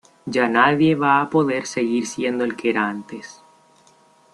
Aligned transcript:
Ya 0.35 0.45
nadie 0.53 0.95
va 1.03 1.11
a 1.19 1.29
poder 1.35 1.67
seguir 1.73 2.07
siendo 2.07 2.43
el 2.43 2.55
que 2.55 2.69
era 2.71 2.89
antes. 2.89 3.39